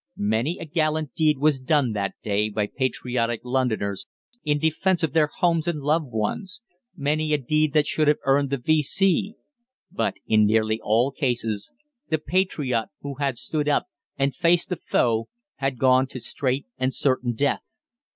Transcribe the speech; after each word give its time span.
Many 0.17 0.57
a 0.57 0.65
gallant 0.65 1.13
deed 1.13 1.37
was 1.37 1.59
done 1.59 1.91
that 1.91 2.15
day 2.23 2.49
by 2.49 2.65
patriotic 2.65 3.41
Londoners 3.43 4.07
in 4.43 4.57
defence 4.57 5.03
of 5.03 5.13
their 5.13 5.27
homes 5.37 5.67
and 5.67 5.79
loved 5.79 6.07
ones 6.09 6.63
many 6.95 7.35
a 7.35 7.37
deed 7.37 7.73
that 7.73 7.85
should 7.85 8.07
have 8.07 8.17
earned 8.25 8.49
the 8.49 8.57
V.C. 8.57 9.35
but 9.91 10.15
in 10.25 10.47
nearly 10.47 10.81
all 10.81 11.11
cases 11.11 11.71
the 12.09 12.17
patriot 12.17 12.87
who 13.01 13.13
had 13.19 13.37
stood 13.37 13.69
up 13.69 13.85
and 14.17 14.33
faced 14.35 14.69
the 14.69 14.77
foe 14.83 15.29
had 15.57 15.77
gone 15.77 16.07
to 16.07 16.19
straight 16.19 16.65
and 16.79 16.95
certain 16.95 17.35
death. 17.35 17.75